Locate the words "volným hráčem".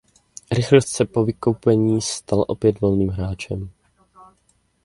2.81-3.69